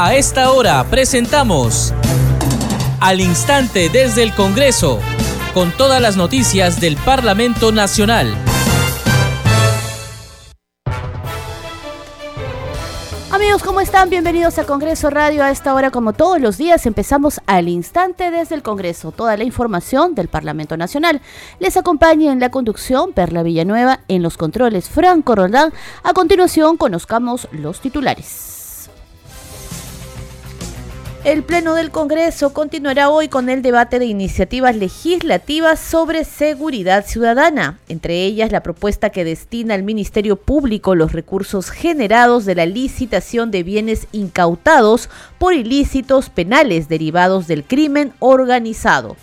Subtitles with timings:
[0.00, 1.92] A esta hora presentamos
[3.00, 5.00] Al Instante desde el Congreso,
[5.52, 8.32] con todas las noticias del Parlamento Nacional.
[13.32, 14.08] Amigos, ¿cómo están?
[14.08, 15.42] Bienvenidos a Congreso Radio.
[15.42, 19.10] A esta hora, como todos los días, empezamos al instante desde el Congreso.
[19.10, 21.20] Toda la información del Parlamento Nacional.
[21.58, 25.72] Les acompaña en la conducción Perla Villanueva, en los controles Franco Roldán.
[26.04, 28.57] A continuación, conozcamos los titulares.
[31.24, 37.80] El Pleno del Congreso continuará hoy con el debate de iniciativas legislativas sobre seguridad ciudadana,
[37.88, 43.50] entre ellas la propuesta que destina al Ministerio Público los recursos generados de la licitación
[43.50, 49.16] de bienes incautados por ilícitos penales derivados del crimen organizado.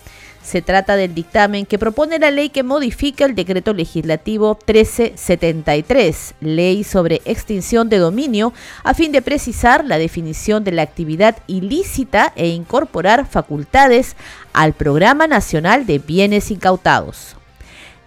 [0.45, 6.83] Se trata del dictamen que propone la ley que modifica el decreto legislativo 1373, ley
[6.83, 8.53] sobre extinción de dominio,
[8.83, 14.15] a fin de precisar la definición de la actividad ilícita e incorporar facultades
[14.53, 17.35] al Programa Nacional de Bienes Incautados.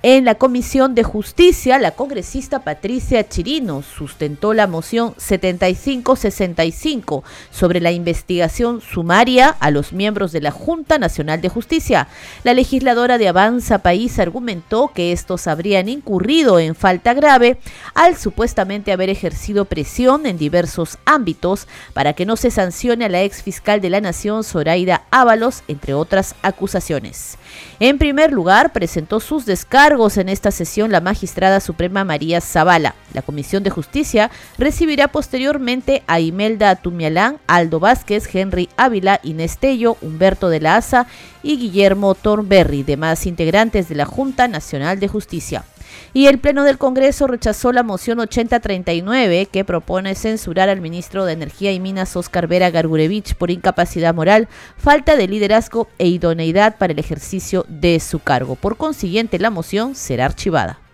[0.04, 7.90] En la Comisión de Justicia, la congresista Patricia Chirino sustentó la moción 7565 sobre la
[7.90, 12.06] investigación sumaria a los miembros de la Junta Nacional de Justicia.
[12.44, 17.58] La legisladora de Avanza País argumentó que estos habrían incurrido en falta grave
[17.94, 23.24] al supuestamente haber ejercido presión en diversos ámbitos para que no se sancione a la
[23.24, 27.36] ex fiscal de la Nación, Zoraida Ábalos, entre otras acusaciones.
[27.80, 32.96] En primer lugar, presentó sus descargos en esta sesión la magistrada suprema María Zavala.
[33.14, 39.96] La Comisión de Justicia recibirá posteriormente a Imelda Tumialán, Aldo Vázquez, Henry Ávila, Inés Tello,
[40.02, 41.06] Humberto de la Asa
[41.44, 45.64] y Guillermo Thornberry, demás integrantes de la Junta Nacional de Justicia
[46.12, 51.32] y el Pleno del Congreso rechazó la moción 8039 que propone censurar al ministro de
[51.32, 56.92] Energía y Minas Oscar Vera Gargurevich por incapacidad moral, falta de liderazgo e idoneidad para
[56.92, 58.54] el ejercicio de su cargo.
[58.54, 60.87] Por consiguiente, la moción será archivada.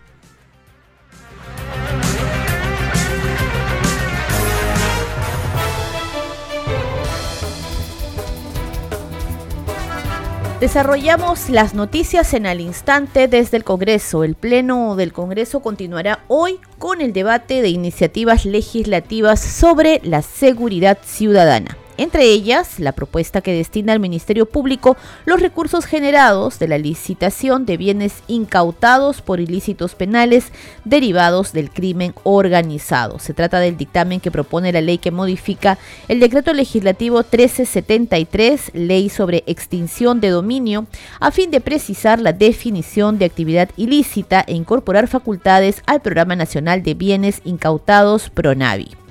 [10.65, 14.23] Desarrollamos las noticias en al instante desde el Congreso.
[14.23, 20.97] El Pleno del Congreso continuará hoy con el debate de iniciativas legislativas sobre la seguridad
[21.03, 26.77] ciudadana entre ellas la propuesta que destina al Ministerio Público los recursos generados de la
[26.77, 30.51] licitación de bienes incautados por ilícitos penales
[30.83, 33.19] derivados del crimen organizado.
[33.19, 39.09] Se trata del dictamen que propone la ley que modifica el decreto legislativo 1373, ley
[39.09, 40.87] sobre extinción de dominio,
[41.19, 46.83] a fin de precisar la definición de actividad ilícita e incorporar facultades al Programa Nacional
[46.83, 49.04] de Bienes Incautados PRONAVI.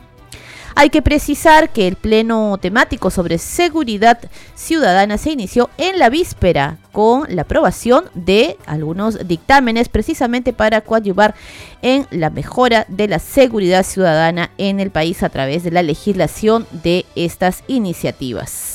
[0.77, 4.19] Hay que precisar que el pleno temático sobre seguridad
[4.57, 11.37] ciudadana se inició en la víspera con la aprobación de algunos dictámenes precisamente para coadyuvar
[11.83, 16.67] en la mejora de la seguridad ciudadana en el país a través de la legislación
[16.73, 18.74] de estas iniciativas.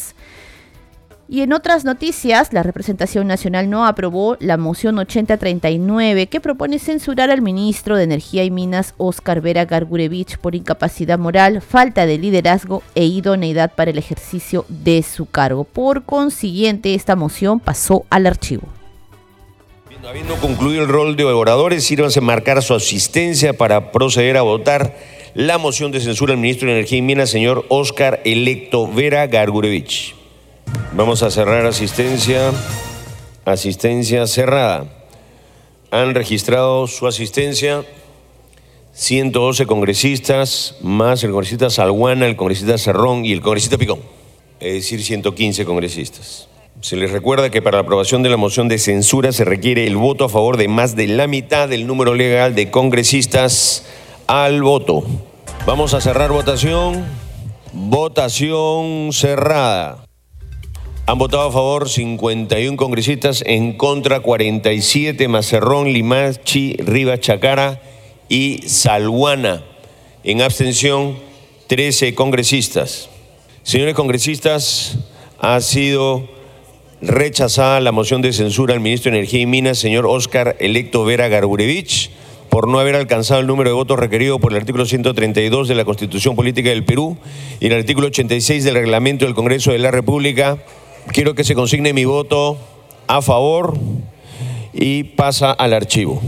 [1.31, 7.29] Y en otras noticias, la representación nacional no aprobó la moción 8039 que propone censurar
[7.29, 12.81] al ministro de Energía y Minas, Oscar Vera Gargurevich, por incapacidad moral, falta de liderazgo
[12.95, 15.65] e idoneidad para el ejercicio de su cargo.
[15.65, 18.67] Por consiguiente, esta moción pasó al archivo.
[20.09, 24.97] Habiendo concluido el rol de oradores, sírvanse marcar su asistencia para proceder a votar
[25.35, 30.18] la moción de censura al ministro de Energía y Minas, señor Oscar Electo Vera Gargurevich.
[30.93, 32.51] Vamos a cerrar asistencia.
[33.45, 34.85] Asistencia cerrada.
[35.91, 37.83] Han registrado su asistencia
[38.93, 43.99] 112 congresistas, más el congresista Salguana, el congresista Cerrón y el congresista Picón.
[44.59, 46.49] Es decir, 115 congresistas.
[46.81, 49.95] Se les recuerda que para la aprobación de la moción de censura se requiere el
[49.95, 53.85] voto a favor de más de la mitad del número legal de congresistas
[54.27, 55.03] al voto.
[55.65, 57.05] Vamos a cerrar votación.
[57.71, 60.08] Votación cerrada.
[61.09, 67.81] Han votado a favor 51 congresistas, en contra 47, Macerrón, Limachi, Rivas Chacara
[68.29, 69.63] y Salguana.
[70.23, 71.17] En abstención
[71.65, 73.09] 13 congresistas.
[73.63, 74.99] Señores congresistas,
[75.39, 76.29] ha sido
[77.01, 81.27] rechazada la moción de censura al ministro de Energía y Minas, señor Oscar Electo Vera
[81.27, 82.11] Garburevich,
[82.51, 85.85] por no haber alcanzado el número de votos requerido por el artículo 132 de la
[85.85, 87.17] Constitución Política del Perú
[87.59, 90.59] y el artículo 86 del Reglamento del Congreso de la República
[91.07, 92.57] Quiero que se consigne mi voto
[93.07, 93.77] a favor
[94.73, 96.21] y pasa al archivo.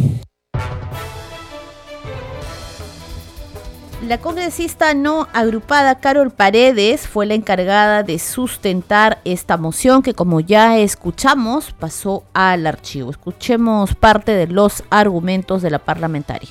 [4.03, 10.39] La congresista no agrupada Carol Paredes fue la encargada de sustentar esta moción que como
[10.39, 13.12] ya escuchamos pasó al archivo.
[13.12, 16.50] Escuchemos parte de los argumentos de la parlamentaria.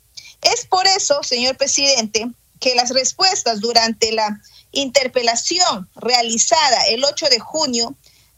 [0.42, 2.26] Es por eso, señor presidente,
[2.60, 4.40] que las respuestas durante la
[4.72, 7.96] interpelación realizada el 8 de junio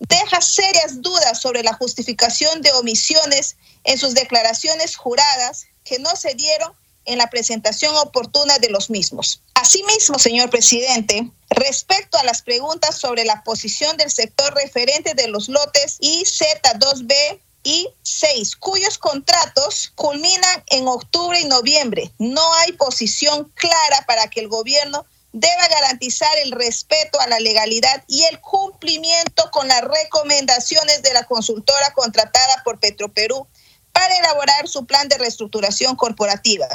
[0.08, 6.34] deja serias dudas sobre la justificación de omisiones en sus declaraciones juradas que no se
[6.34, 6.72] dieron
[7.04, 9.43] en la presentación oportuna de los mismos.
[9.54, 15.49] Asimismo, señor presidente, respecto a las preguntas sobre la posición del sector referente de los
[15.49, 22.12] lotes IZ2B y 6, cuyos contratos culminan en octubre y noviembre.
[22.19, 28.05] No hay posición clara para que el gobierno deba garantizar el respeto a la legalidad
[28.06, 33.46] y el cumplimiento con las recomendaciones de la consultora contratada por Petroperú
[33.93, 36.67] para elaborar su plan de reestructuración corporativa.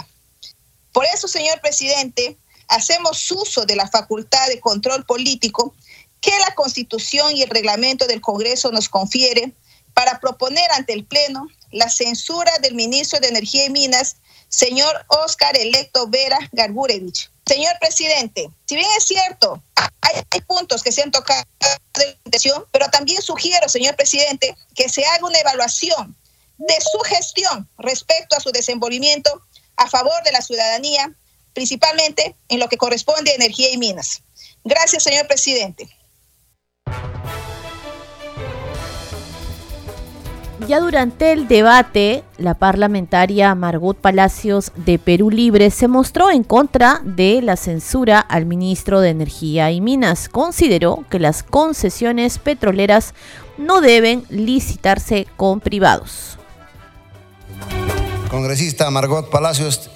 [0.91, 2.37] Por eso, señor presidente,
[2.67, 5.75] hacemos uso de la facultad de control político
[6.21, 9.53] que la Constitución y el reglamento del Congreso nos confiere
[9.93, 14.17] para proponer ante el Pleno la censura del ministro de Energía y Minas,
[14.49, 19.63] señor Oscar Electo Vera Gargurevich, Señor presidente, si bien es cierto,
[20.01, 21.43] hay, puntos que se han tocado
[21.93, 26.15] de intención, pero también sugiero, señor presidente, que se haga una evaluación
[26.57, 29.41] de su gestión respecto a su desenvolvimiento
[29.77, 31.11] a favor de la ciudadanía,
[31.53, 34.21] principalmente en lo que corresponde a energía y minas.
[34.63, 35.89] Gracias, señor presidente.
[40.67, 46.99] Ya durante el debate, la parlamentaria Margot Palacios de Perú Libre se mostró en contra
[47.05, 50.27] de la censura al ministro de Energía y Minas.
[50.27, 53.13] Consideró que las concesiones petroleras
[53.57, 56.37] no deben licitarse con privados.
[58.29, 59.89] Congresista Margot Palacios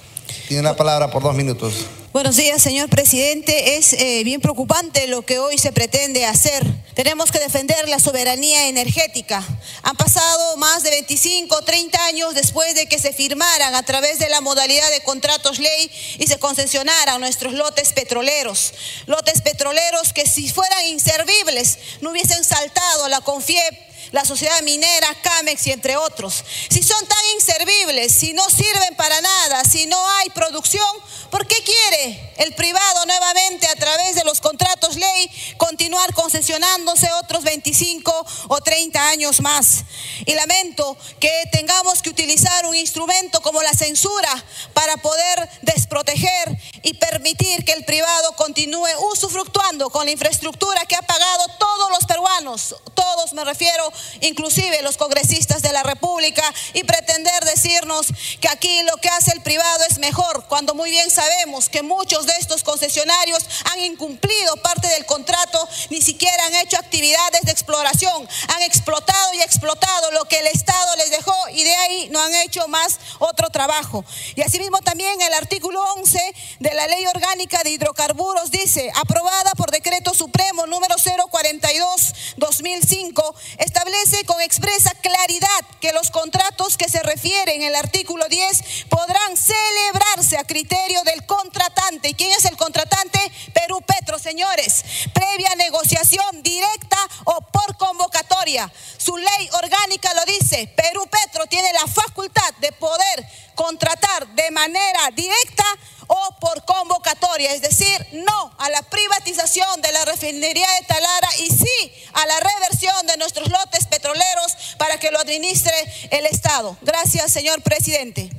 [0.48, 1.86] tiene la palabra por dos minutos.
[2.12, 3.78] Buenos días, señor presidente.
[3.78, 6.62] Es eh, bien preocupante lo que hoy se pretende hacer.
[6.92, 9.42] Tenemos que defender la soberanía energética.
[9.82, 14.28] Han pasado más de 25, 30 años después de que se firmaran a través de
[14.28, 18.74] la modalidad de contratos ley y se concesionaran nuestros lotes petroleros.
[19.06, 25.14] Lotes petroleros que si fueran inservibles no hubiesen saltado a la CONFIEP la sociedad minera,
[25.22, 26.44] Camex y entre otros.
[26.70, 30.86] Si son tan inservibles, si no sirven para nada, si no hay producción,
[31.30, 37.42] ¿por qué quiere el privado nuevamente a través de los contratos ley continuar concesionándose otros
[37.42, 39.84] 25 o 30 años más?
[40.26, 46.94] Y lamento que tengamos que utilizar un instrumento como la censura para poder desproteger y
[46.94, 52.74] permitir que el privado continúe usufructuando con la infraestructura que ha pagado todos los peruanos,
[52.94, 53.90] todos me refiero
[54.20, 56.42] inclusive los congresistas de la República,
[56.74, 58.06] y pretender decirnos
[58.40, 62.26] que aquí lo que hace el privado es mejor, cuando muy bien sabemos que muchos
[62.26, 68.28] de estos concesionarios han incumplido parte del contrato, ni siquiera han hecho actividades de exploración,
[68.48, 72.34] han explotado y explotado lo que el Estado les dejó y de ahí no han
[72.36, 74.04] hecho más otro trabajo.
[74.34, 79.70] Y asimismo también el artículo 11 de la Ley Orgánica de Hidrocarburos dice, aprobada por
[79.70, 85.48] decreto supremo número 042-2005, establece establece con expresa claridad
[85.80, 91.24] que los contratos que se refieren en el artículo 10 podrán celebrarse a criterio del
[91.26, 92.10] contratante.
[92.10, 93.18] ¿Y quién es el contratante?
[93.52, 98.72] Perú Petro, señores, previa negociación directa o por convocatoria.
[98.96, 100.72] Su ley orgánica lo dice.
[100.74, 105.64] Perú Petro tiene la facultad de poder contratar de manera directa
[106.06, 111.48] o por convocatoria, es decir, no a la privatización de la refinería de Talara y
[111.48, 115.74] sí a la reversión de nuestros lotes petroleros para que lo administre
[116.10, 116.76] el Estado.
[116.82, 118.30] Gracias, señor presidente.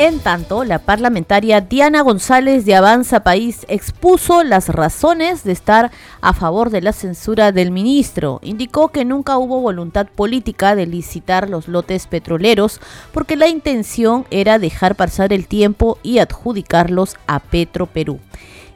[0.00, 5.90] En tanto, la parlamentaria Diana González de Avanza País expuso las razones de estar
[6.22, 8.40] a favor de la censura del ministro.
[8.42, 12.80] Indicó que nunca hubo voluntad política de licitar los lotes petroleros
[13.12, 18.20] porque la intención era dejar pasar el tiempo y adjudicarlos a Petro Perú,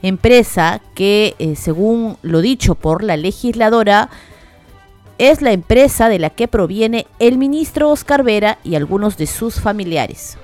[0.02, 4.10] empresa que, eh, según lo dicho por la legisladora,
[5.16, 9.58] es la empresa de la que proviene el ministro Oscar Vera y algunos de sus
[9.58, 10.36] familiares.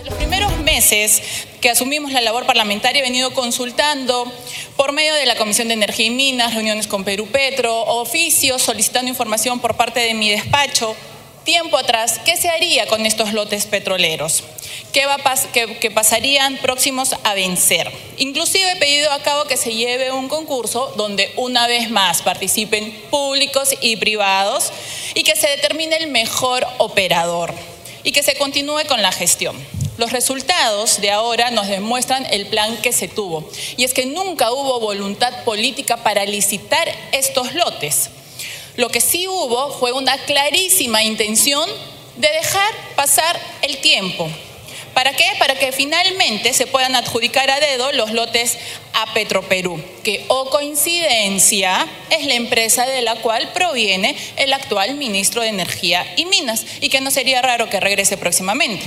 [0.00, 1.20] En los primeros meses
[1.60, 4.32] que asumimos la labor parlamentaria he venido consultando
[4.74, 9.10] por medio de la Comisión de Energía y Minas, reuniones con Perú Petro, oficios solicitando
[9.10, 10.96] información por parte de mi despacho,
[11.44, 14.42] tiempo atrás, ¿qué se haría con estos lotes petroleros?
[14.94, 15.18] ¿Qué, va
[15.52, 17.92] que, pasarían próximos a vencer?
[18.16, 22.90] Inclusive he pedido a cabo que se lleve un concurso donde una vez más participen
[23.10, 24.72] públicos y privados
[25.14, 27.52] y que se determine el mejor operador
[28.02, 29.79] y que se continúe con la gestión.
[30.00, 34.50] Los resultados de ahora nos demuestran el plan que se tuvo, y es que nunca
[34.50, 38.08] hubo voluntad política para licitar estos lotes.
[38.76, 41.68] Lo que sí hubo fue una clarísima intención
[42.16, 44.26] de dejar pasar el tiempo.
[44.94, 45.26] ¿Para qué?
[45.38, 48.56] Para que finalmente se puedan adjudicar a dedo los lotes
[48.94, 55.42] a Petroperú, que o coincidencia es la empresa de la cual proviene el actual ministro
[55.42, 58.86] de Energía y Minas, y que no sería raro que regrese próximamente.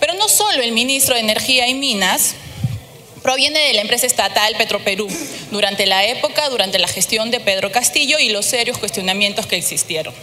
[0.00, 2.34] Pero no solo el ministro de Energía y Minas
[3.22, 5.08] proviene de la empresa estatal Petroperú
[5.50, 10.14] durante la época, durante la gestión de Pedro Castillo y los serios cuestionamientos que existieron.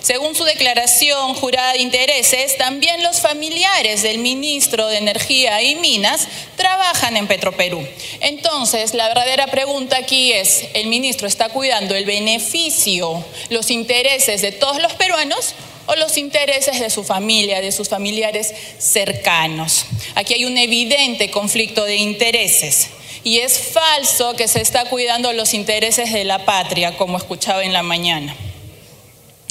[0.00, 6.28] Según su declaración jurada de intereses, también los familiares del ministro de Energía y Minas
[6.56, 7.86] trabajan en Petroperú.
[8.20, 14.52] Entonces, la verdadera pregunta aquí es, ¿el ministro está cuidando el beneficio, los intereses de
[14.52, 15.54] todos los peruanos
[15.86, 19.86] o los intereses de su familia, de sus familiares cercanos.
[20.14, 22.88] Aquí hay un evidente conflicto de intereses.
[23.22, 27.72] Y es falso que se está cuidando los intereses de la patria, como escuchaba en
[27.72, 28.36] la mañana.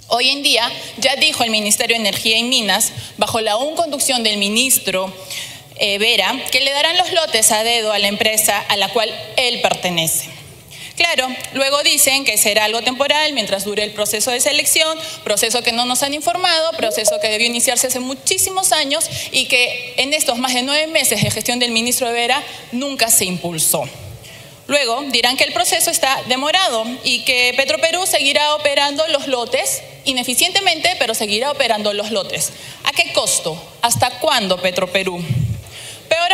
[0.08, 4.38] Hoy en día, ya dijo el Ministerio de Energía y Minas, bajo la conducción del
[4.38, 5.12] ministro
[5.78, 9.10] eh, Vera, que le darán los lotes a dedo a la empresa a la cual
[9.38, 10.33] él pertenece.
[10.96, 15.72] Claro, luego dicen que será algo temporal mientras dure el proceso de selección, proceso que
[15.72, 20.38] no nos han informado, proceso que debió iniciarse hace muchísimos años y que en estos
[20.38, 23.90] más de nueve meses de gestión del ministro Vera nunca se impulsó.
[24.68, 30.96] Luego dirán que el proceso está demorado y que Petroperú seguirá operando los lotes ineficientemente,
[31.00, 32.52] pero seguirá operando los lotes.
[32.84, 33.62] ¿A qué costo?
[33.82, 35.22] ¿Hasta cuándo Petroperú?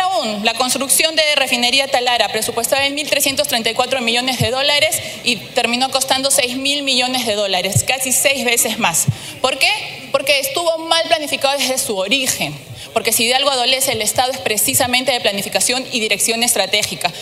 [0.00, 6.30] Aún, la construcción de refinería Talara, presupuestada en 1.334 millones de dólares y terminó costando
[6.30, 9.06] 6 mil millones de dólares, casi seis veces más.
[9.40, 9.68] ¿Por qué?
[10.12, 12.54] Porque estuvo mal planificado desde su origen.
[12.92, 17.12] Porque si de algo adolece el Estado es precisamente de planificación y dirección estratégica.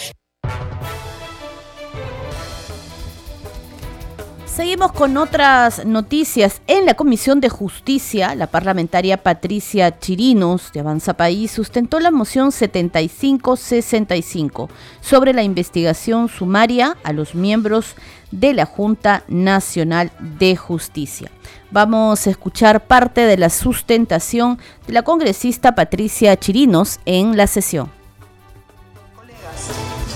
[4.59, 6.63] Seguimos con otras noticias.
[6.67, 12.51] En la Comisión de Justicia, la parlamentaria Patricia Chirinos de Avanza País sustentó la moción
[12.51, 14.69] 7565
[15.01, 17.95] sobre la investigación sumaria a los miembros
[18.33, 21.31] de la Junta Nacional de Justicia.
[21.71, 27.97] Vamos a escuchar parte de la sustentación de la congresista Patricia Chirinos en la sesión.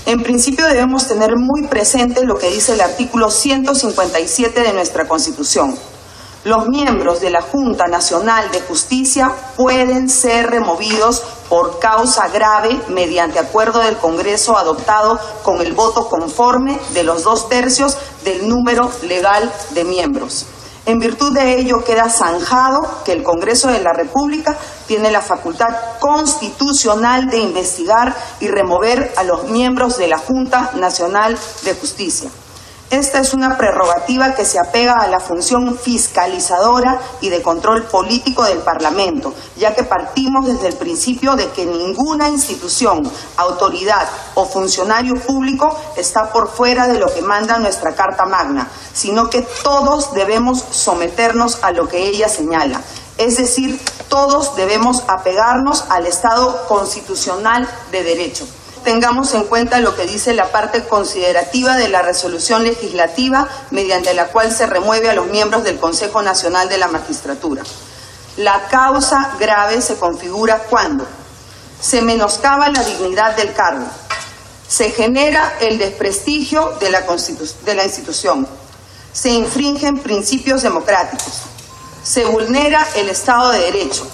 [0.05, 5.77] En principio debemos tener muy presente lo que dice el artículo 157 de nuestra Constitución.
[6.43, 13.39] Los miembros de la Junta Nacional de Justicia pueden ser removidos por causa grave mediante
[13.39, 19.49] acuerdo del Congreso adoptado con el voto conforme de los dos tercios del número legal
[19.69, 20.47] de miembros.
[20.85, 25.75] En virtud de ello queda zanjado que el Congreso de la República tiene la facultad
[25.99, 32.29] constitucional de investigar y remover a los miembros de la Junta Nacional de Justicia.
[32.93, 38.43] Esta es una prerrogativa que se apega a la función fiscalizadora y de control político
[38.43, 43.01] del Parlamento, ya que partimos desde el principio de que ninguna institución,
[43.37, 49.27] autoridad o funcionario público está por fuera de lo que manda nuestra Carta Magna, sino
[49.27, 52.79] que todos debemos someternos a lo que ella señala.
[53.17, 53.79] Es decir,
[54.13, 58.45] todos debemos apegarnos al Estado constitucional de derecho.
[58.83, 64.27] tengamos en cuenta lo que dice la parte considerativa de la resolución legislativa mediante la
[64.27, 67.63] cual se remueve a los miembros del Consejo Nacional de la Magistratura.
[68.37, 71.07] La causa grave se configura cuando
[71.81, 73.87] se menoscaba la dignidad del cargo,
[74.67, 78.47] se genera el desprestigio de la, institución,
[79.11, 81.52] se infringen principios democráticos,
[82.03, 84.05] se vulnera el Estado de Derecho,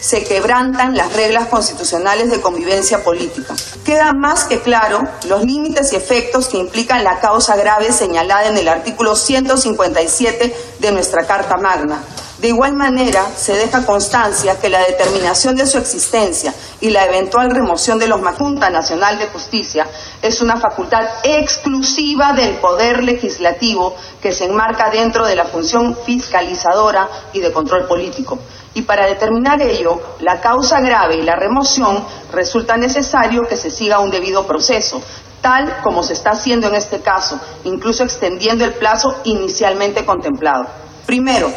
[0.00, 3.54] se quebrantan las reglas constitucionales de convivencia política.
[3.84, 8.56] Queda más que claro los límites y efectos que implican la causa grave señalada en
[8.56, 12.02] el artículo 157 de nuestra Carta Magna,
[12.38, 17.50] de igual manera, se deja constancia que la determinación de su existencia y la eventual
[17.50, 19.88] remoción de los Junta Nacional de Justicia
[20.22, 27.08] es una facultad exclusiva del Poder Legislativo que se enmarca dentro de la función fiscalizadora
[27.32, 28.38] y de control político.
[28.74, 33.98] Y para determinar ello, la causa grave y la remoción resulta necesario que se siga
[33.98, 35.02] un debido proceso,
[35.40, 40.66] tal como se está haciendo en este caso, incluso extendiendo el plazo inicialmente contemplado.
[41.04, 41.50] Primero,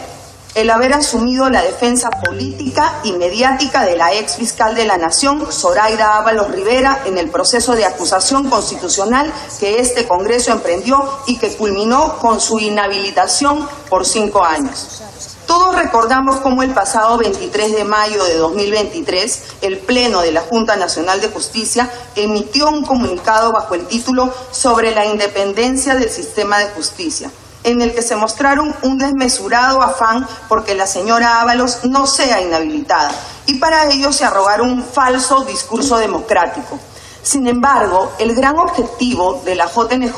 [0.53, 5.49] el haber asumido la defensa política y mediática de la ex fiscal de la Nación,
[5.49, 11.55] Zoraida Ábalos Rivera, en el proceso de acusación constitucional que este Congreso emprendió y que
[11.55, 15.01] culminó con su inhabilitación por cinco años.
[15.47, 20.75] Todos recordamos cómo el pasado 23 de mayo de 2023 el Pleno de la Junta
[20.75, 26.69] Nacional de Justicia emitió un comunicado bajo el título sobre la independencia del sistema de
[26.69, 27.31] justicia
[27.63, 33.11] en el que se mostraron un desmesurado afán porque la señora Ábalos no sea inhabilitada
[33.45, 36.79] y para ello se arrogaron un falso discurso democrático.
[37.23, 40.17] Sin embargo, el gran objetivo de la JNJ,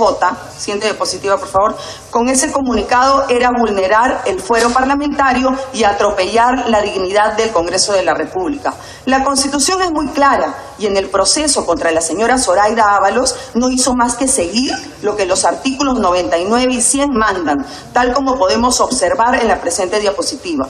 [0.57, 1.77] siente diapositiva por favor,
[2.09, 8.03] con ese comunicado era vulnerar el fuero parlamentario y atropellar la dignidad del Congreso de
[8.03, 8.73] la República.
[9.05, 13.69] La Constitución es muy clara y en el proceso contra la señora Zoraida Ábalos no
[13.69, 18.79] hizo más que seguir lo que los artículos 99 y 100 mandan, tal como podemos
[18.79, 20.69] observar en la presente diapositiva.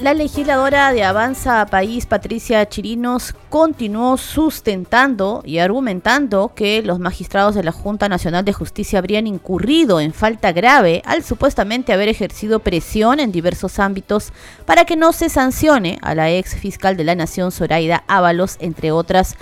[0.00, 7.64] La legisladora de Avanza País, Patricia Chirinos, continuó sustentando y argumentando que los magistrados de
[7.64, 13.18] la Junta Nacional de Justicia habrían incurrido en falta grave al supuestamente haber ejercido presión
[13.18, 14.32] en diversos ámbitos
[14.66, 18.92] para que no se sancione a la ex fiscal de la Nación, Zoraida Ábalos, entre
[18.92, 19.34] otras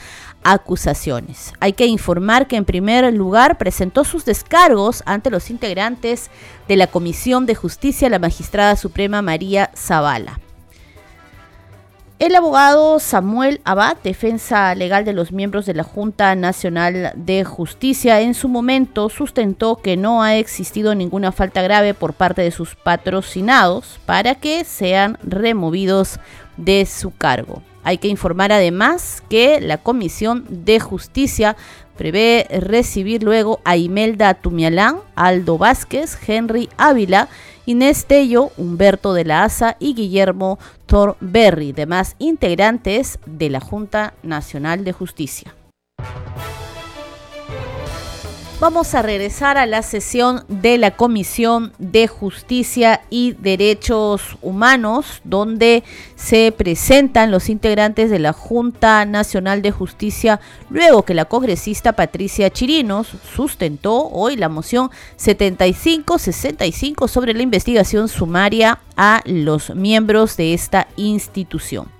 [0.42, 1.53] acusaciones.
[1.61, 6.31] Hay que informar que en primer lugar presentó sus descargos ante los integrantes
[6.66, 10.40] de la Comisión de Justicia, la magistrada suprema María Zavala.
[12.18, 18.22] El abogado Samuel Abad, defensa legal de los miembros de la Junta Nacional de Justicia,
[18.22, 22.74] en su momento sustentó que no ha existido ninguna falta grave por parte de sus
[22.74, 26.18] patrocinados para que sean removidos
[26.57, 27.62] de su cargo.
[27.83, 31.55] Hay que informar además que la Comisión de Justicia
[31.96, 37.28] prevé recibir luego a Imelda Tumialán, Aldo Vázquez, Henry Ávila,
[37.64, 44.85] Inés Tello, Humberto de la Asa y Guillermo Thorberry, demás integrantes de la Junta Nacional
[44.85, 45.54] de Justicia.
[48.59, 55.85] Vamos a regresar a la sesión de la Comisión de Justicia y Derechos Humanos, donde
[56.14, 60.40] se presentan los integrantes de la Junta Nacional de Justicia,
[60.71, 68.81] luego que la congresista Patricia Chirinos sustentó hoy la moción 7565 sobre la investigación sumaria
[68.97, 71.95] a los miembros de esta institución.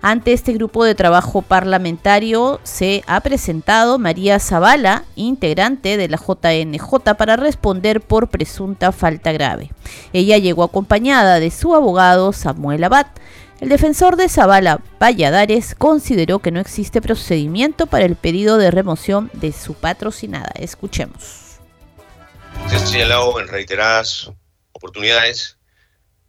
[0.00, 7.14] Ante este grupo de trabajo parlamentario se ha presentado María Zavala, integrante de la JNJ,
[7.16, 9.72] para responder por presunta falta grave.
[10.12, 13.06] Ella llegó acompañada de su abogado Samuel Abad.
[13.60, 19.32] El defensor de Zavala, Valladares, consideró que no existe procedimiento para el pedido de remoción
[19.32, 20.52] de su patrocinada.
[20.54, 21.58] Escuchemos.
[22.68, 24.30] Se ha señalado en reiteradas
[24.70, 25.58] oportunidades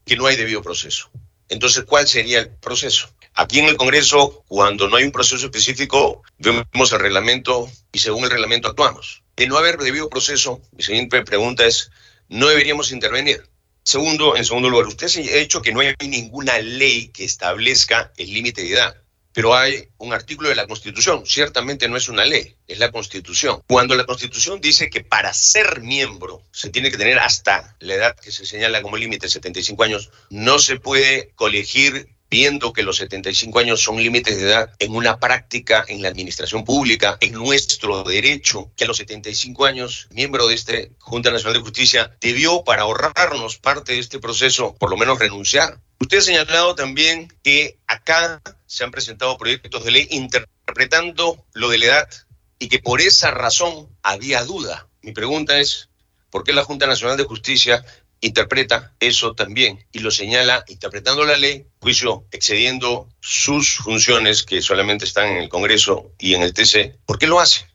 [0.05, 1.11] que no hay debido proceso.
[1.49, 3.09] Entonces, ¿cuál sería el proceso?
[3.41, 8.25] Aquí en el Congreso, cuando no hay un proceso específico, vemos el reglamento y según
[8.25, 9.23] el reglamento actuamos.
[9.37, 11.89] De no haber debido proceso, mi siguiente pregunta es,
[12.27, 13.49] ¿no deberíamos intervenir?
[13.81, 18.33] Segundo, en segundo lugar, usted ha dicho que no hay ninguna ley que establezca el
[18.33, 18.97] límite de edad
[19.31, 21.23] pero hay un artículo de la Constitución.
[21.25, 23.61] Ciertamente no es una ley, es la Constitución.
[23.67, 28.15] Cuando la Constitución dice que para ser miembro se tiene que tener hasta la edad
[28.17, 33.59] que se señala como límite, 75 años, no se puede colegir viendo que los 75
[33.59, 38.71] años son límites de edad en una práctica en la administración pública, en nuestro derecho,
[38.75, 43.57] que a los 75 años, miembro de esta Junta Nacional de Justicia, debió, para ahorrarnos
[43.57, 48.85] parte de este proceso, por lo menos renunciar Usted ha señalado también que acá se
[48.85, 52.09] han presentado proyectos de ley interpretando lo de la edad
[52.57, 54.87] y que por esa razón había duda.
[55.01, 55.89] Mi pregunta es,
[56.29, 57.83] ¿por qué la Junta Nacional de Justicia
[58.21, 65.05] interpreta eso también y lo señala interpretando la ley, juicio excediendo sus funciones que solamente
[65.05, 66.97] están en el Congreso y en el TC?
[67.05, 67.67] ¿Por qué lo hace?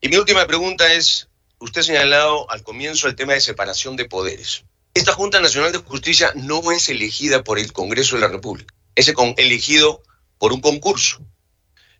[0.00, 4.06] Y mi última pregunta es, usted ha señalado al comienzo el tema de separación de
[4.06, 4.64] poderes.
[4.94, 9.12] Esta Junta Nacional de Justicia no es elegida por el Congreso de la República, es
[9.36, 10.02] elegido
[10.38, 11.20] por un concurso.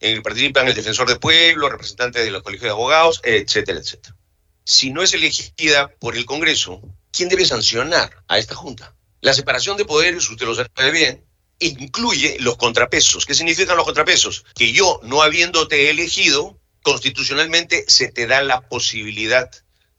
[0.00, 4.16] En el participan el defensor del pueblo, representantes de los colegios de abogados, etcétera, etcétera.
[4.64, 8.96] Si no es elegida por el Congreso, ¿quién debe sancionar a esta Junta?
[9.20, 11.24] La separación de poderes, usted lo sabe bien,
[11.60, 13.24] incluye los contrapesos.
[13.24, 14.44] ¿Qué significan los contrapesos?
[14.56, 19.50] Que yo, no habiéndote elegido, constitucionalmente se te da la posibilidad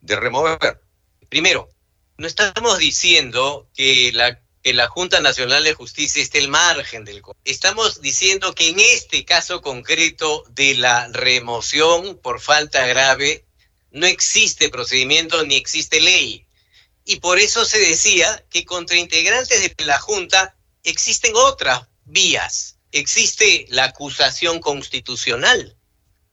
[0.02, 0.82] de remover.
[1.30, 1.69] Primero,
[2.17, 4.39] no estamos diciendo que la,
[4.88, 7.21] Junta Nacional de Justicia esté al margen del...
[7.43, 13.45] Estamos diciendo que en este caso concreto de la remoción por falta grave
[13.91, 16.42] no existe procedimiento ni existe ley.
[17.06, 22.78] Y por eso se decía que contra integrantes de la Junta existen otras vías.
[22.92, 25.76] Existe la acusación constitucional.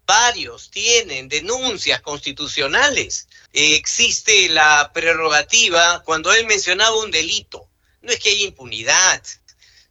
[0.06, 7.68] Varios tienen denuncias constitucionales existe la prerrogativa cuando él mencionaba un delito.
[8.02, 9.22] No es que haya impunidad.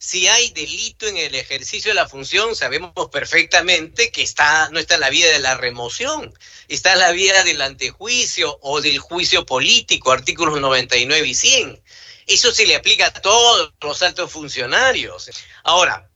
[0.02, 4.96] Si hay delito en el ejercicio de la función, sabemos perfectamente que está, no está
[4.96, 6.34] en la vía de la remoción,
[6.70, 11.84] está en la vía del antejuicio o del juicio político, artículos 99 y 100.
[12.28, 15.32] Eso se le aplica a todos los altos funcionarios.
[15.64, 16.10] Ahora,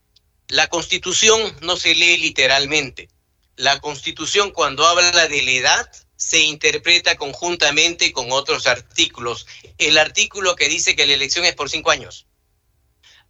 [0.47, 3.09] la constitución no se lee literalmente.
[3.57, 9.45] La constitución cuando habla de la edad se interpreta conjuntamente con otros artículos.
[9.77, 12.27] El artículo que dice que la elección es por cinco años.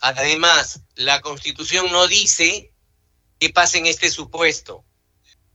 [0.05, 2.73] Además, la Constitución no dice
[3.39, 4.83] que pase en este supuesto.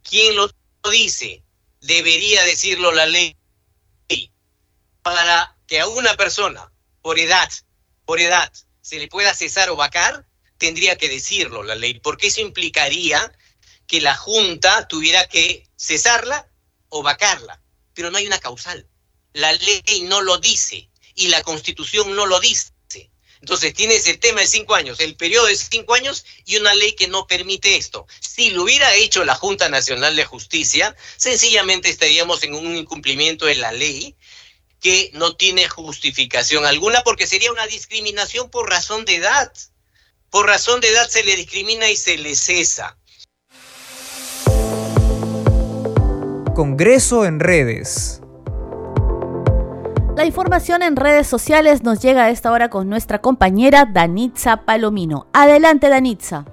[0.02, 0.50] ¿Quién lo
[0.90, 1.44] dice?
[1.82, 3.36] Debería decirlo la ley.
[5.02, 7.52] Para que a una persona, por edad,
[8.06, 12.40] por edad, se le pueda cesar o vacar, tendría que decirlo la ley, porque eso
[12.40, 13.30] implicaría
[13.86, 16.50] que la Junta tuviera que cesarla
[16.88, 17.60] o vacarla,
[17.92, 18.88] pero no hay una causal.
[19.34, 22.72] La ley no lo dice y la constitución no lo dice.
[23.40, 26.92] Entonces tienes el tema de cinco años, el periodo de cinco años y una ley
[26.92, 28.06] que no permite esto.
[28.20, 33.54] Si lo hubiera hecho la Junta Nacional de Justicia, sencillamente estaríamos en un incumplimiento de
[33.56, 34.16] la ley
[34.80, 39.52] que no tiene justificación alguna porque sería una discriminación por razón de edad.
[40.30, 42.98] Por razón de edad se le discrimina y se le cesa.
[46.54, 48.20] Congreso en redes.
[50.18, 55.28] La información en redes sociales nos llega a esta hora con nuestra compañera Danitza Palomino.
[55.32, 56.44] Adelante, Danitza.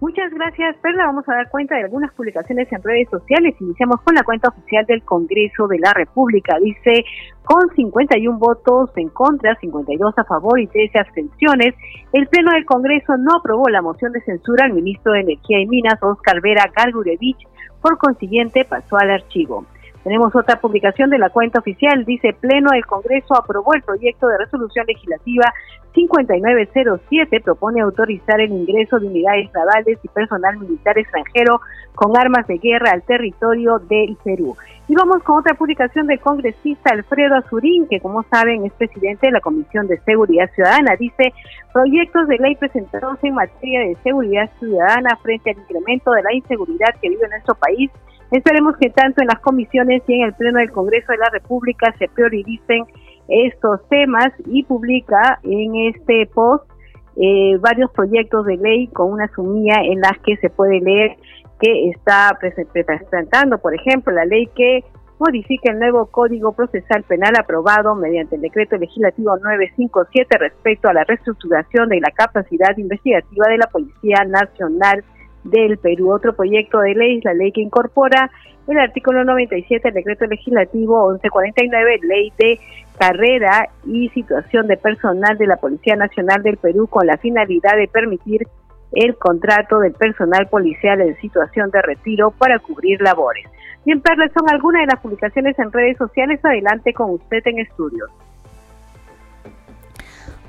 [0.00, 1.08] Muchas gracias, Perla.
[1.08, 3.54] Vamos a dar cuenta de algunas publicaciones en redes sociales.
[3.60, 6.58] Iniciamos con la cuenta oficial del Congreso de la República.
[6.58, 7.04] Dice,
[7.44, 11.74] con 51 votos en contra, 52 a favor y 13 abstenciones,
[12.14, 15.66] el Pleno del Congreso no aprobó la moción de censura al ministro de Energía y
[15.66, 17.46] Minas, Oscar Vera Gargurevich,
[17.82, 19.66] por consiguiente pasó al archivo.
[20.06, 24.38] Tenemos otra publicación de la cuenta oficial, dice Pleno del Congreso aprobó el proyecto de
[24.38, 25.52] resolución legislativa
[25.96, 31.60] 5907, propone autorizar el ingreso de unidades navales y personal militar extranjero
[31.96, 34.56] con armas de guerra al territorio del Perú.
[34.86, 39.32] Y vamos con otra publicación del congresista Alfredo Azurín, que como saben es presidente de
[39.32, 40.94] la Comisión de Seguridad Ciudadana.
[40.96, 41.34] Dice,
[41.72, 46.94] proyectos de ley presentados en materia de seguridad ciudadana frente al incremento de la inseguridad
[47.02, 47.90] que vive nuestro país
[48.30, 51.94] Esperemos que tanto en las comisiones y en el Pleno del Congreso de la República
[51.98, 52.84] se prioricen
[53.28, 56.68] estos temas y publica en este post
[57.16, 61.16] eh, varios proyectos de ley con una sumilla en las que se puede leer
[61.60, 64.84] que está presentando, por ejemplo, la ley que
[65.18, 71.04] modifica el nuevo Código Procesal Penal aprobado mediante el decreto legislativo 957 respecto a la
[71.04, 75.02] reestructuración de la capacidad investigativa de la Policía Nacional
[75.50, 76.12] del Perú.
[76.12, 78.30] Otro proyecto de ley es la ley que incorpora
[78.66, 82.60] el artículo 97 del decreto legislativo 1149, ley de
[82.98, 87.88] carrera y situación de personal de la Policía Nacional del Perú con la finalidad de
[87.88, 88.46] permitir
[88.92, 93.46] el contrato del personal policial en situación de retiro para cubrir labores.
[93.84, 96.44] Bien, Perla, son algunas de las publicaciones en redes sociales.
[96.44, 98.10] Adelante con usted en estudios.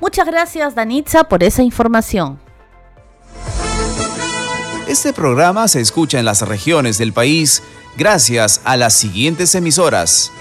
[0.00, 2.38] Muchas gracias, Danitza, por esa información.
[4.88, 7.62] Este programa se escucha en las regiones del país
[7.98, 10.32] gracias a las siguientes emisoras.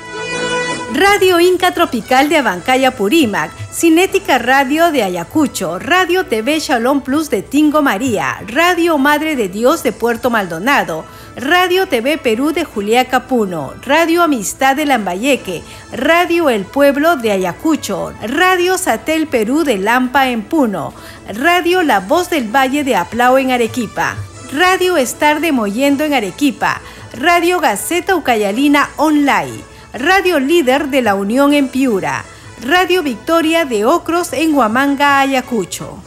[0.94, 7.42] Radio Inca Tropical de Abancaya Purímac, Cinética Radio de Ayacucho, Radio TV Shalom Plus de
[7.42, 11.04] Tingo María, Radio Madre de Dios de Puerto Maldonado,
[11.36, 18.14] Radio TV Perú de Juliaca Puno, Radio Amistad de Lambayeque, Radio El Pueblo de Ayacucho,
[18.22, 20.94] Radio Satel Perú de Lampa en Puno,
[21.36, 24.16] Radio La Voz del Valle de Aplao en Arequipa,
[24.54, 26.82] Radio Estar de Moyendo en Arequipa,
[27.12, 29.60] Radio Gaceta Ucayalina Online,
[29.94, 32.24] Radio Líder de la Unión en Piura,
[32.62, 35.98] Radio Victoria de Ocros en Huamanga, Ayacucho.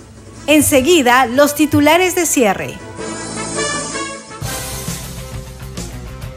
[0.47, 2.79] Enseguida, los titulares de cierre.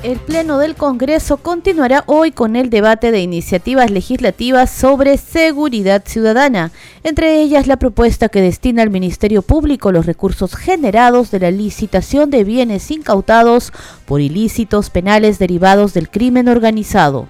[0.03, 6.71] El Pleno del Congreso continuará hoy con el debate de iniciativas legislativas sobre seguridad ciudadana,
[7.05, 12.31] entre ellas la propuesta que destina al Ministerio Público los recursos generados de la licitación
[12.31, 13.71] de bienes incautados
[14.05, 17.29] por ilícitos penales derivados del crimen organizado.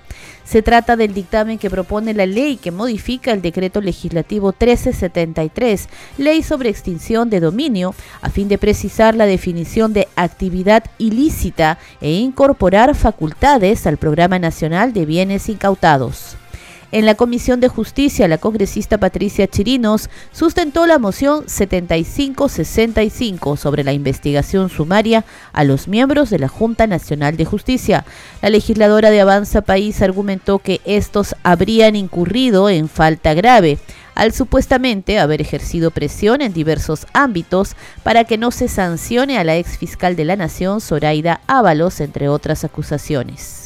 [0.54, 5.90] Se trata del dictamen que propone la ley que modifica el decreto legislativo 1373,
[6.20, 12.12] ley sobre extinción de dominio, a fin de precisar la definición de actividad ilícita e
[12.12, 16.38] incorporar facultades al Programa Nacional de Bienes Incautados.
[16.94, 23.94] En la Comisión de Justicia, la congresista Patricia Chirinos sustentó la moción 7565 sobre la
[23.94, 28.06] investigación sumaria a los miembros de la Junta Nacional de Justicia.
[28.44, 33.80] La legisladora de Avanza País argumentó que estos habrían incurrido en falta grave
[34.14, 39.58] al supuestamente haber ejercido presión en diversos ámbitos para que no se sancione a la
[39.58, 43.63] ex fiscal de la Nación, Zoraida Ábalos, entre otras acusaciones.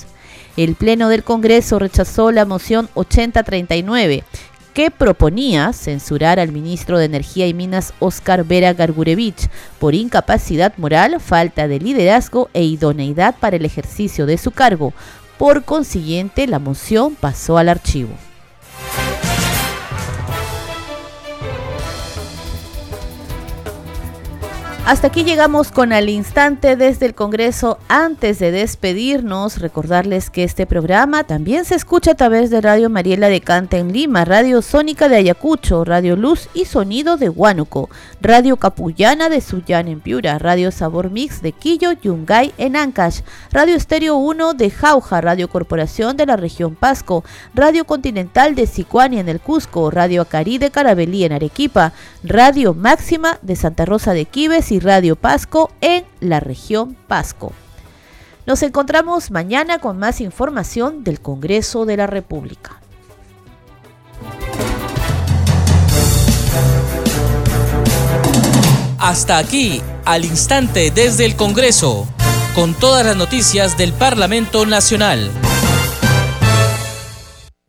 [0.57, 4.23] El Pleno del Congreso rechazó la moción 8039
[4.73, 11.19] que proponía censurar al ministro de Energía y Minas Oscar Vera Gargurevich por incapacidad moral,
[11.19, 14.93] falta de liderazgo e idoneidad para el ejercicio de su cargo.
[15.37, 18.15] Por consiguiente, la moción pasó al archivo.
[24.87, 27.77] Hasta aquí llegamos con al instante desde el Congreso.
[27.89, 33.27] Antes de despedirnos, recordarles que este programa también se escucha a través de Radio Mariela
[33.27, 37.89] de Canta en Lima, Radio Sónica de Ayacucho, Radio Luz y Sonido de Huánuco,
[38.21, 43.75] Radio Capullana de Suyán en Piura, Radio Sabor Mix de Quillo, Yungay en Ancash, Radio
[43.75, 49.27] Estéreo 1 de Jauja, Radio Corporación de la región Pasco, Radio Continental de Sicuani en
[49.27, 51.91] el Cusco, Radio Acari de Carabelí en Arequipa,
[52.23, 57.53] Radio Máxima de Santa Rosa de Quibes Radio Pasco en la región Pasco.
[58.45, 62.79] Nos encontramos mañana con más información del Congreso de la República.
[68.99, 72.07] Hasta aquí, al instante desde el Congreso,
[72.55, 75.31] con todas las noticias del Parlamento Nacional.